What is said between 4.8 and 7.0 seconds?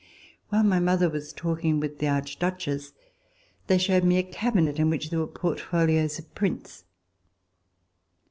which there were portfolios of prints.